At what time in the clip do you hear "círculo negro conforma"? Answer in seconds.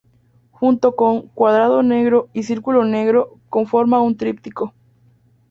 2.41-4.01